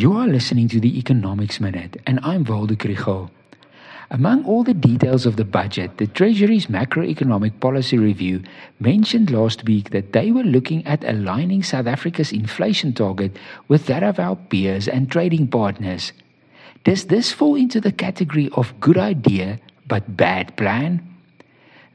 [0.00, 3.28] You are listening to the Economics Minute, and I'm Waldo Krugell.
[4.10, 8.42] Among all the details of the budget, the Treasury's macroeconomic policy review
[8.78, 13.36] mentioned last week that they were looking at aligning South Africa's inflation target
[13.68, 16.14] with that of our peers and trading partners.
[16.82, 21.06] Does this fall into the category of good idea but bad plan?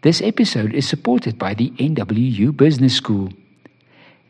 [0.04, 3.34] This episode is supported by the NWU Business School.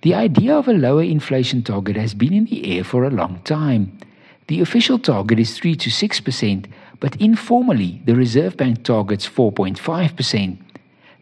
[0.05, 3.41] The idea of a lower inflation target has been in the air for a long
[3.43, 3.97] time.
[4.45, 6.65] The official target is 3 to 6%,
[6.99, 10.57] but informally, the Reserve Bank targets 4.5%.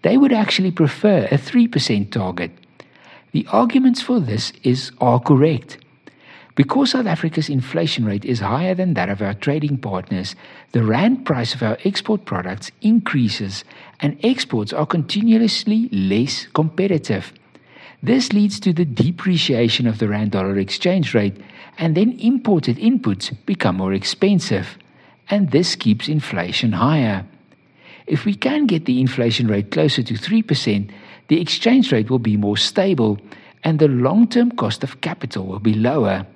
[0.02, 2.52] They would actually prefer a 3% target.
[3.32, 5.78] The arguments for this is are correct.
[6.56, 10.36] Because South Africa's inflation rate is higher than that of our trading partners,
[10.74, 13.64] the rand price of our export products increases
[14.02, 17.32] and exports are continuously less competitive.
[18.04, 21.38] This leads to the depreciation of the rand dollar exchange rate,
[21.78, 24.78] and then imported inputs become more expensive,
[25.30, 27.26] and this keeps inflation higher.
[28.06, 30.92] If we can get the inflation rate closer to 3%,
[31.30, 33.20] the exchange rate will be more stable
[33.64, 36.28] and the long term cost of capital will be lower.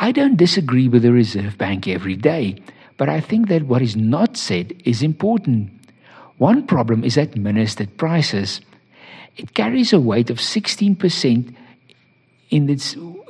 [0.00, 2.60] I don't disagree with the Reserve Bank every day,
[2.96, 5.70] but I think that what is not said is important.
[6.36, 8.60] One problem is administered prices.
[9.36, 11.54] It carries a weight of 16%
[12.50, 12.68] in,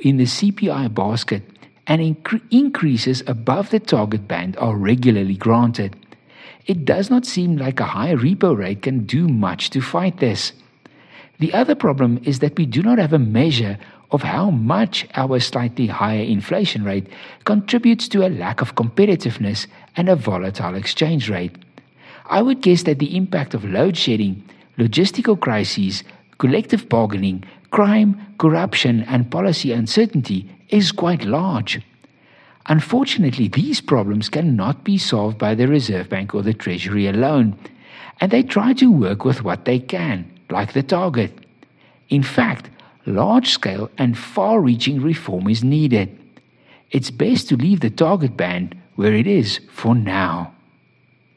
[0.01, 1.43] in the CPI basket,
[1.87, 5.95] and incre- increases above the target band are regularly granted.
[6.65, 10.53] It does not seem like a high repo rate can do much to fight this.
[11.39, 13.77] The other problem is that we do not have a measure
[14.11, 17.07] of how much our slightly higher inflation rate
[17.45, 21.55] contributes to a lack of competitiveness and a volatile exchange rate.
[22.27, 24.43] I would guess that the impact of load shedding
[24.79, 26.03] logistical crises,
[26.37, 31.81] collective bargaining, crime, corruption, and policy uncertainty is quite large.
[32.67, 37.57] Unfortunately, these problems cannot be solved by the Reserve Bank or the Treasury alone,
[38.21, 41.31] and they try to work with what they can, like the target.
[42.09, 42.69] In fact,
[43.05, 46.15] large scale and far reaching reform is needed.
[46.91, 50.53] It's best to leave the target band where it is for now.